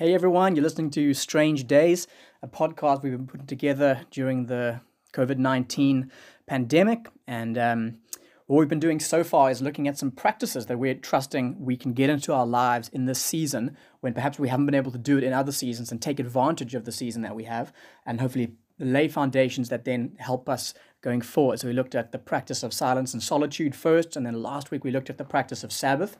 [0.00, 2.06] Hey everyone, you're listening to Strange Days,
[2.42, 4.80] a podcast we've been putting together during the
[5.12, 6.10] COVID 19
[6.46, 7.10] pandemic.
[7.26, 7.98] And um,
[8.46, 11.76] what we've been doing so far is looking at some practices that we're trusting we
[11.76, 14.96] can get into our lives in this season when perhaps we haven't been able to
[14.96, 17.70] do it in other seasons and take advantage of the season that we have
[18.06, 20.72] and hopefully lay foundations that then help us
[21.02, 21.60] going forward.
[21.60, 24.82] So we looked at the practice of silence and solitude first, and then last week
[24.82, 26.16] we looked at the practice of Sabbath.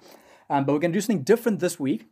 [0.50, 2.08] Um, but we're going to do something different this week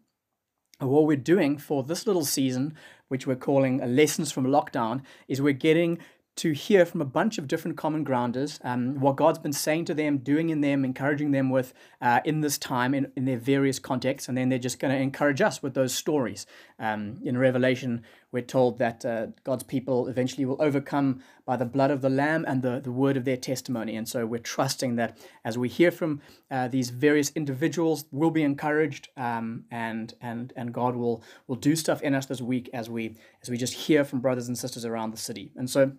[0.80, 2.74] what we're doing for this little season,
[3.08, 5.98] which we're calling Lessons from Lockdown, is we're getting
[6.36, 9.94] to hear from a bunch of different common grounders um, what God's been saying to
[9.94, 13.80] them, doing in them, encouraging them with uh, in this time in, in their various
[13.80, 14.28] contexts.
[14.28, 16.46] And then they're just going to encourage us with those stories.
[16.78, 21.90] Um, in Revelation, we're told that uh, God's people eventually will overcome by the blood
[21.90, 23.96] of the Lamb and the, the word of their testimony.
[23.96, 26.20] And so we're trusting that as we hear from
[26.50, 31.74] uh, these various individuals, we'll be encouraged um, and, and, and God will, will do
[31.74, 34.84] stuff in us this week as we, as we just hear from brothers and sisters
[34.84, 35.52] around the city.
[35.56, 35.92] And so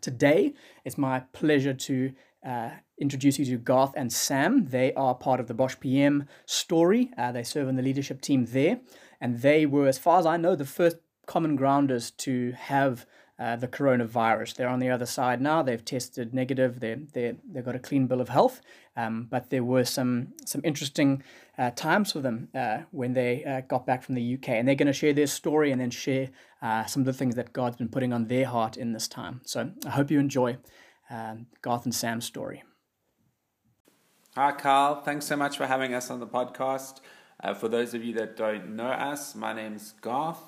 [0.00, 2.12] Today, it's my pleasure to
[2.46, 4.66] uh, introduce you to Garth and Sam.
[4.66, 7.10] They are part of the Bosch PM story.
[7.18, 8.80] Uh, they serve in the leadership team there,
[9.20, 13.06] and they were, as far as I know, the first common grounders to have
[13.38, 14.54] uh, the coronavirus.
[14.54, 15.62] They're on the other side now.
[15.62, 16.80] They've tested negative.
[16.80, 18.62] They they they've got a clean bill of health.
[18.96, 21.22] Um, but there were some some interesting
[21.58, 24.74] uh, times for them uh, when they uh, got back from the UK, and they're
[24.74, 26.30] going to share their story and then share
[26.62, 29.42] uh, some of the things that God's been putting on their heart in this time.
[29.44, 30.56] So I hope you enjoy
[31.10, 32.62] um, Garth and Sam's story.
[34.34, 35.02] Hi, Carl.
[35.02, 37.00] Thanks so much for having us on the podcast.
[37.42, 40.40] Uh, for those of you that don't know us, my name's Garth,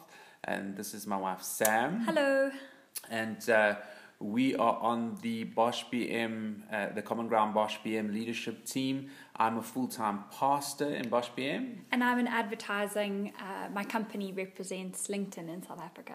[0.44, 2.00] and this is my wife Sam.
[2.00, 2.50] Hello
[3.10, 3.76] and uh,
[4.20, 9.10] we are on the Bosch PM, uh, the Common Ground Bosch PM leadership team.
[9.36, 11.84] I'm a full time pastor in Bosch PM.
[11.92, 13.32] And I'm in advertising.
[13.38, 16.14] Uh, my company represents LinkedIn in South Africa.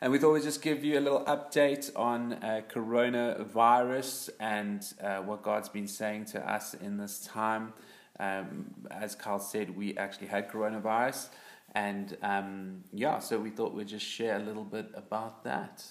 [0.00, 5.18] And we thought we'd just give you a little update on uh, coronavirus and uh,
[5.18, 7.72] what God's been saying to us in this time.
[8.20, 11.28] Um, as Carl said, we actually had coronavirus.
[11.74, 15.84] And um, yeah, so we thought we'd just share a little bit about that.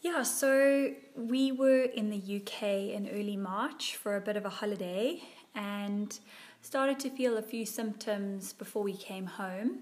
[0.00, 2.62] Yeah, so we were in the UK
[2.94, 5.22] in early March for a bit of a holiday
[5.54, 6.18] and
[6.60, 9.78] started to feel a few symptoms before we came home.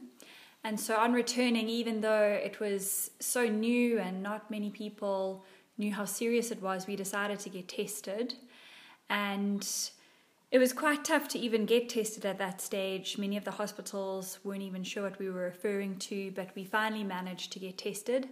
[0.62, 5.44] And so on returning, even though it was so new and not many people
[5.76, 8.34] knew how serious it was, we decided to get tested.
[9.10, 9.66] And
[10.54, 13.18] it was quite tough to even get tested at that stage.
[13.18, 17.02] Many of the hospitals weren't even sure what we were referring to, but we finally
[17.02, 18.28] managed to get tested.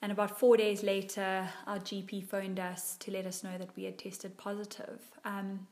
[0.00, 3.82] And about four days later, our GP phoned us to let us know that we
[3.82, 5.00] had tested positive.
[5.24, 5.66] Um,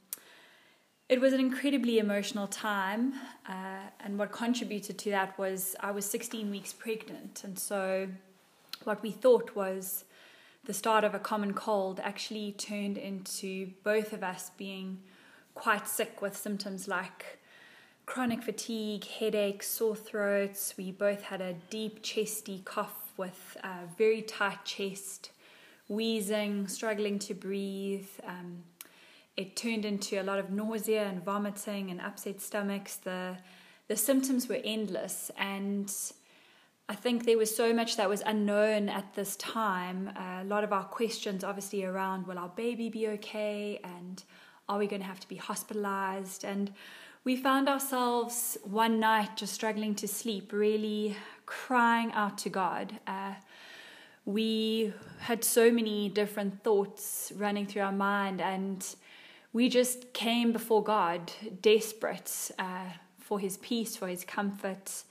[1.09, 3.15] it was an incredibly emotional time,
[3.49, 8.09] uh, and what contributed to that was I was 16 weeks pregnant, and so
[8.83, 10.07] what we thought was
[10.65, 14.99] the start of a common cold actually turned into both of us being
[15.55, 17.39] quite sick with symptoms like
[18.07, 20.75] chronic fatigue, headaches, sore throats.
[20.77, 25.31] We both had a deep chesty cough with a very tight chest,
[25.89, 28.09] wheezing, struggling to breathe.
[28.27, 28.65] Um,
[29.37, 32.97] it turned into a lot of nausea and vomiting and upset stomachs.
[32.97, 33.39] The
[33.87, 35.93] the symptoms were endless, and
[36.89, 40.11] I think there was so much that was unknown at this time.
[40.17, 44.25] Uh, a lot of our questions, obviously, around will our baby be okay, and
[44.69, 46.45] are we going to have to be hospitalized?
[46.45, 46.73] And
[47.25, 51.17] we found ourselves one night just struggling to sleep, really
[51.47, 52.99] crying out to God.
[53.07, 53.35] Uh,
[54.25, 58.87] we had so many different thoughts running through our mind, and
[59.53, 65.05] we just came before God, desperate uh, for His peace, for His comfort.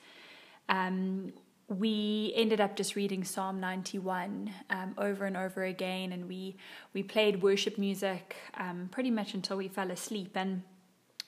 [0.70, 1.34] Um,
[1.80, 6.56] we ended up just reading Psalm 91 um, over and over again, and we
[6.94, 10.64] we played worship music um, pretty much until we fell asleep, and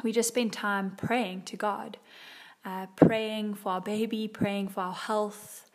[0.03, 1.97] we just spent time praying to God
[2.65, 5.69] uh, praying for our baby, praying for our health,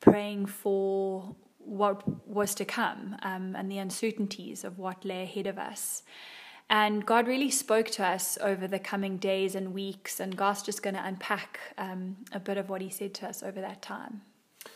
[0.00, 5.58] praying for what was to come um, and the uncertainties of what lay ahead of
[5.58, 6.04] us.
[6.68, 10.82] And God really spoke to us over the coming days and weeks, and God's just
[10.82, 14.22] going to unpack um, a bit of what He said to us over that time.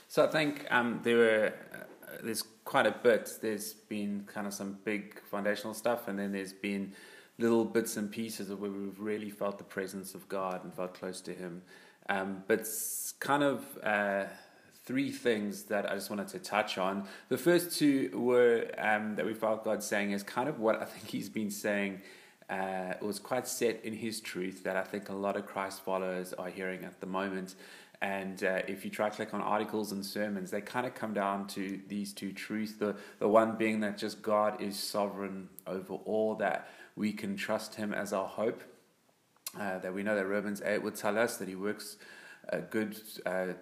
[0.07, 3.31] So I think um, there were uh, there's quite a bit.
[3.43, 6.93] There's been kind of some big foundational stuff, and then there's been
[7.39, 10.95] little bits and pieces of where we've really felt the presence of God and felt
[10.95, 11.63] close to Him.
[12.09, 14.25] Um, but it's kind of uh,
[14.91, 17.07] three things that I just wanted to touch on.
[17.29, 20.85] The first two were um, that we felt God saying is kind of what I
[20.85, 22.03] think He's been saying.
[22.49, 26.33] Uh, was quite set in His truth that I think a lot of Christ followers
[26.33, 27.55] are hearing at the moment.
[28.03, 31.15] And uh, if you try to click on articles and sermons, they kind of come
[31.15, 32.73] down to these two truths.
[32.73, 37.77] The, the one being that just God is sovereign over all, that we can trust
[37.77, 38.61] Him as our hope,
[39.57, 41.97] uh, that we know that Romans 8 would tell us that He works.
[42.71, 43.55] Good uh,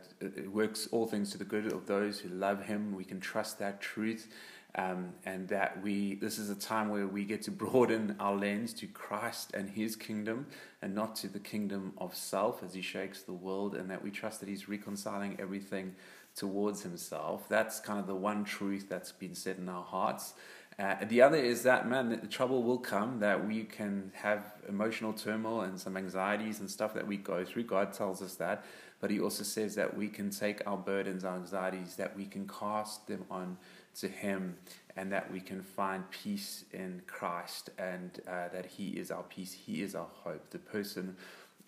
[0.51, 3.81] works all things to the good of those who love him we can trust that
[3.81, 4.29] truth
[4.75, 8.73] um, and that we this is a time where we get to broaden our lens
[8.75, 10.47] to Christ and His kingdom,
[10.83, 14.11] and not to the kingdom of self as He shakes the world, and that we
[14.11, 15.95] trust that He's reconciling everything
[16.37, 17.49] towards Himself.
[17.49, 20.35] That's kind of the one truth that's been set in our hearts.
[20.79, 24.53] Uh, the other is that man, that the trouble will come that we can have
[24.69, 27.65] emotional turmoil and some anxieties and stuff that we go through.
[27.65, 28.65] God tells us that,
[29.01, 32.47] but He also says that we can take our burdens, our anxieties, that we can
[32.47, 33.57] cast them on
[33.97, 34.57] to Him
[34.97, 39.53] and that we can find peace in Christ and uh, that He is our peace,
[39.53, 41.17] He is our hope, the person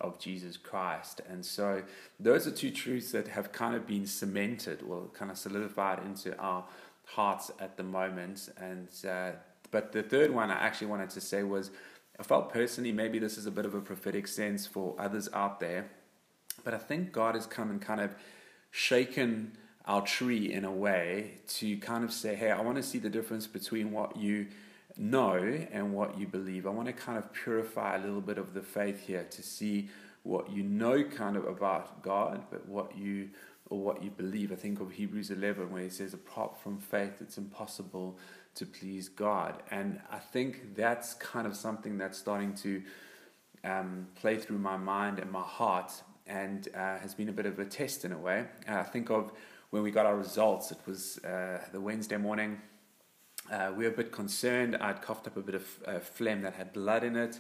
[0.01, 1.21] of Jesus Christ.
[1.29, 1.83] And so
[2.19, 6.37] those are two truths that have kind of been cemented or kind of solidified into
[6.39, 6.65] our
[7.15, 8.49] hearts at the moment.
[8.57, 9.33] And uh,
[9.71, 11.71] but the third one I actually wanted to say was
[12.19, 15.61] I felt personally maybe this is a bit of a prophetic sense for others out
[15.61, 15.91] there,
[16.65, 18.15] but I think God has come and kind of
[18.71, 22.99] shaken our tree in a way to kind of say, hey, I want to see
[22.99, 24.49] the difference between what you
[24.97, 25.37] know
[25.73, 26.67] and what you believe.
[26.67, 29.89] I want to kind of purify a little bit of the faith here to see
[30.23, 33.31] what you know kind of about God, but what you
[33.71, 34.53] or what you believe.
[34.53, 38.19] I think of Hebrews 11 where he says, apart from faith, it's impossible
[38.57, 39.63] to please God.
[39.71, 42.83] And I think that's kind of something that's starting to
[43.63, 45.93] um, play through my mind and my heart
[46.27, 48.45] and uh, has been a bit of a test in a way.
[48.69, 49.33] Uh, I think of
[49.71, 52.61] when we got our results, it was uh, the Wednesday morning.
[53.51, 54.77] Uh, we were a bit concerned.
[54.77, 57.39] I'd coughed up a bit of uh, phlegm that had blood in it.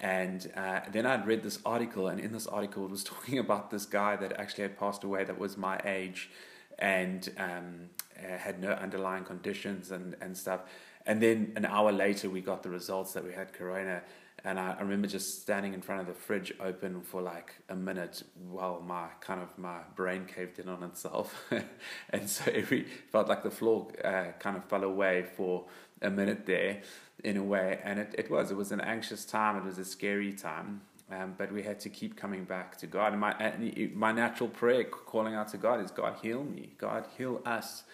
[0.00, 3.70] And uh, then I'd read this article, and in this article, it was talking about
[3.70, 6.30] this guy that actually had passed away that was my age
[6.78, 10.62] and um, uh, had no underlying conditions and, and stuff.
[11.06, 14.02] And then an hour later, we got the results that we had corona.
[14.44, 17.76] And I, I, remember just standing in front of the fridge open for like a
[17.76, 21.44] minute while my kind of my brain caved in on itself.
[22.10, 25.66] and so every felt like the floor uh, kind of fell away for
[26.00, 26.82] a minute there
[27.22, 27.78] in a way.
[27.84, 29.56] And it, it was, it was an anxious time.
[29.56, 30.80] It was a scary time.
[31.10, 33.12] Um, but we had to keep coming back to God.
[33.12, 33.52] And my,
[33.94, 36.70] my natural prayer calling out to God is God, heal me.
[36.78, 37.84] God, heal us.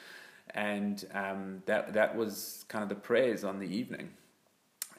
[0.54, 4.10] And um, that, that was kind of the prayers on the evening.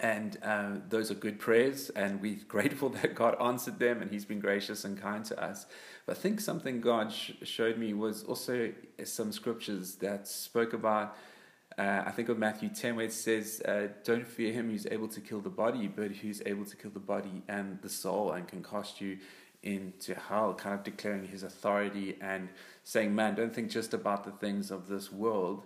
[0.01, 4.25] And uh, those are good prayers, and we're grateful that God answered them and He's
[4.25, 5.65] been gracious and kind to us.
[6.05, 8.71] But I think something God sh- showed me was also
[9.03, 11.17] some scriptures that spoke about.
[11.77, 15.07] Uh, I think of Matthew 10, where it says, uh, Don't fear him who's able
[15.09, 18.47] to kill the body, but who's able to kill the body and the soul and
[18.47, 19.17] can cast you
[19.63, 22.49] into hell, kind of declaring his authority and
[22.83, 25.65] saying, Man, don't think just about the things of this world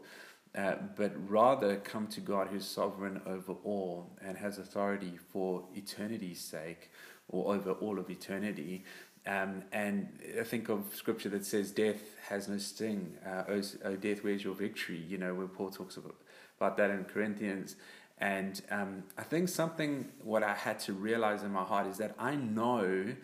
[0.55, 6.41] uh, but rather come to God who's sovereign over all and has authority for eternity's
[6.41, 6.91] sake
[7.27, 8.83] or over all of eternity.
[9.25, 13.17] Um, and I think of scripture that says, Death has no sting.
[13.25, 13.43] Uh,
[13.83, 14.97] oh, death, where's your victory?
[15.07, 16.15] You know, where Paul talks about,
[16.59, 17.75] about that in Corinthians.
[18.19, 22.15] And um, I think something, what I had to realize in my heart is that
[22.19, 23.15] I know.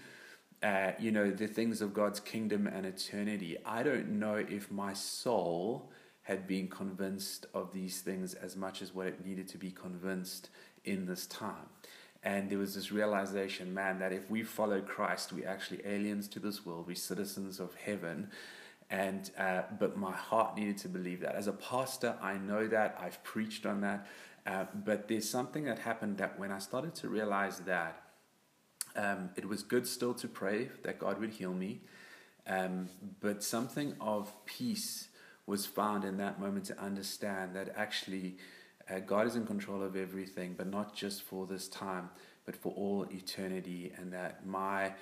[0.61, 3.55] Uh, you know the things of God's kingdom and eternity.
[3.65, 5.89] I don't know if my soul
[6.29, 10.51] had been convinced of these things as much as what it needed to be convinced
[10.85, 11.65] in this time.
[12.21, 16.39] And there was this realization, man, that if we follow Christ, we're actually aliens to
[16.39, 18.29] this world, we're citizens of heaven.
[18.91, 21.33] And uh, but my heart needed to believe that.
[21.33, 24.05] As a pastor, I know that I've preached on that.
[24.45, 28.03] Uh, but there's something that happened that when I started to realize that,
[28.95, 31.81] um, it was good still to pray that God would heal me,
[32.45, 35.09] um, but something of peace
[35.49, 38.37] was found in that moment to understand that actually
[38.89, 42.11] uh, God is in control of everything, but not just for this time,
[42.45, 44.93] but for all eternity, and that my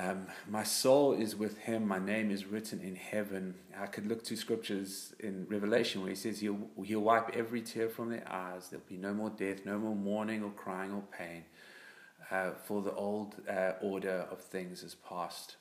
[0.00, 1.88] um, my soul is with Him.
[1.88, 3.56] My name is written in heaven.
[3.76, 7.88] I could look to scriptures in Revelation where He says He'll He'll wipe every tear
[7.88, 8.68] from their eyes.
[8.68, 11.44] There'll be no more death, no more mourning or crying or pain.
[12.30, 15.56] Uh, for the old uh, order of things has passed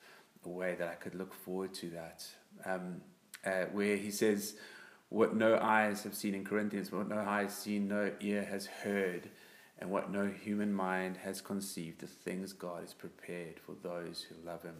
[0.45, 0.75] away.
[0.77, 2.25] That I could look forward to that.
[2.63, 3.01] Um,
[3.45, 4.55] uh, where he says,
[5.09, 9.29] What no eyes have seen in Corinthians, what no eyes seen, no ear has heard,
[9.79, 14.35] and what no human mind has conceived, the things God has prepared for those who
[14.45, 14.75] love Him.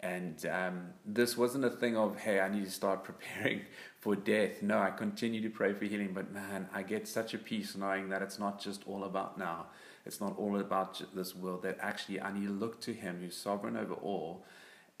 [0.00, 3.62] And um, this wasn't a thing of, hey, I need to start preparing
[4.00, 4.62] for death.
[4.62, 8.10] No, I continue to pray for healing, but man, I get such a peace knowing
[8.10, 9.66] that it's not just all about now.
[10.04, 13.36] It's not all about this world, that actually I need to look to Him who's
[13.36, 14.44] sovereign over all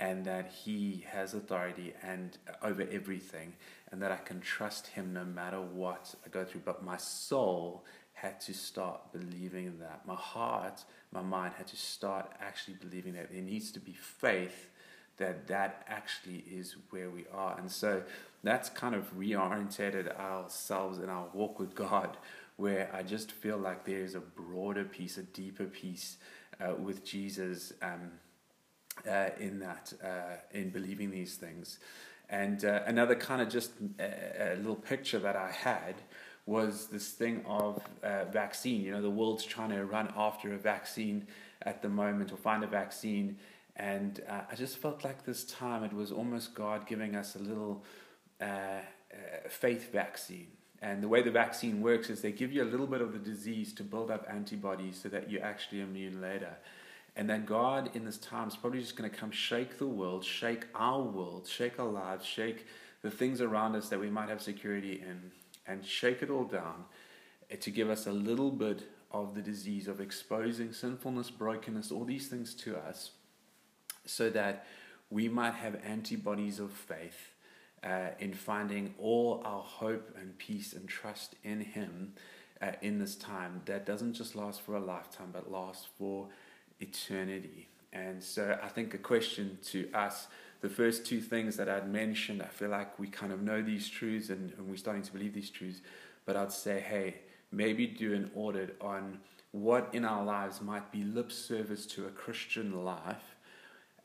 [0.00, 3.54] and that He has authority and over everything,
[3.90, 6.62] and that I can trust Him no matter what I go through.
[6.64, 7.84] But my soul
[8.14, 10.06] had to start believing that.
[10.06, 14.70] My heart, my mind had to start actually believing that there needs to be faith
[15.16, 17.56] that that actually is where we are.
[17.58, 18.02] And so
[18.42, 22.16] that's kind of reorientated ourselves in our walk with God,
[22.56, 26.16] where I just feel like there is a broader piece, a deeper piece
[26.60, 28.12] uh, with Jesus um,
[29.08, 31.78] uh, in that, uh, in believing these things.
[32.30, 35.96] And uh, another kind of just a, uh, a, little picture that I had
[36.46, 38.82] was this thing of uh, vaccine.
[38.82, 41.26] You know, the world's trying to run after a vaccine
[41.62, 43.36] at the moment or find a vaccine.
[43.76, 47.38] And uh, I just felt like this time it was almost God giving us a
[47.38, 47.84] little
[49.48, 50.48] faith vaccine.
[50.82, 53.18] And the way the vaccine works is they give you a little bit of the
[53.18, 56.56] disease to build up antibodies so that you're actually immune later.
[57.16, 60.24] And that God in this time is probably just going to come shake the world,
[60.24, 62.66] shake our world, shake our lives, shake
[63.02, 65.30] the things around us that we might have security in,
[65.66, 66.84] and shake it all down
[67.50, 72.04] eh, to give us a little bit of the disease of exposing sinfulness, brokenness, all
[72.04, 73.12] these things to us,
[74.04, 74.66] so that
[75.08, 77.30] we might have antibodies of faith
[77.84, 82.14] uh, in finding all our hope and peace and trust in Him
[82.60, 86.28] uh, in this time that doesn't just last for a lifetime but lasts for
[86.80, 87.68] eternity.
[87.92, 90.26] And so I think a question to us,
[90.60, 93.88] the first two things that I'd mentioned, I feel like we kind of know these
[93.88, 95.80] truths and, and we're starting to believe these truths,
[96.26, 97.16] but I'd say, hey,
[97.52, 99.18] maybe do an audit on
[99.52, 103.36] what in our lives might be lip service to a Christian life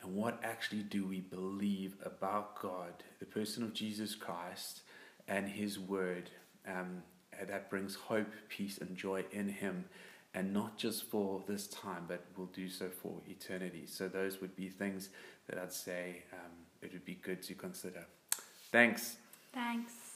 [0.02, 4.82] and what actually do we believe about God, the person of Jesus Christ,
[5.26, 6.30] and His Word
[6.66, 7.02] um,
[7.46, 9.86] that brings hope, peace, and joy in Him
[10.34, 13.84] and not just for this time, but will do so for eternity.
[13.86, 15.10] So, those would be things
[15.48, 18.06] that I'd say um, it would be good to consider.
[18.70, 19.16] Thanks.
[19.52, 20.09] Thanks.